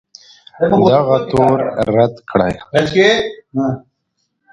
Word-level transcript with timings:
دغه 0.89 1.17
تور 1.31 1.59
رد 1.93 2.15
کړ 2.29 2.39